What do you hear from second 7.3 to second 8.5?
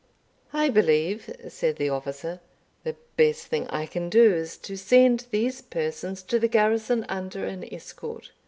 an escort.